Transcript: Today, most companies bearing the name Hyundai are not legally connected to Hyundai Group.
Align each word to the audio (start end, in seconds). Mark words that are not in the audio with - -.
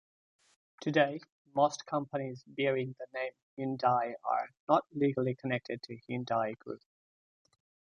Today, 0.81 1.19
most 1.53 1.85
companies 1.85 2.43
bearing 2.47 2.95
the 2.97 3.05
name 3.13 3.33
Hyundai 3.77 4.13
are 4.23 4.49
not 4.67 4.83
legally 4.93 5.35
connected 5.35 5.83
to 5.83 5.99
Hyundai 6.09 6.57
Group. 6.57 6.81